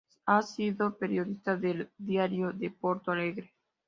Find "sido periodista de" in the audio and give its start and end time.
0.41-1.87